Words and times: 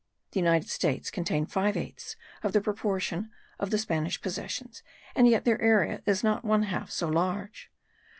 The 0.31 0.39
United 0.39 0.67
States 0.67 1.11
contain 1.11 1.45
five 1.45 1.77
eighths 1.77 2.15
of 2.41 2.53
the 2.53 2.59
proportion 2.61 3.29
of 3.59 3.69
the 3.69 3.77
Spanish 3.77 4.19
possessions, 4.19 4.81
and 5.15 5.27
yet 5.27 5.45
their 5.45 5.61
area 5.61 6.01
is 6.07 6.23
not 6.23 6.43
one 6.43 6.63
half 6.63 6.89
so 6.89 7.07
large. 7.07 7.69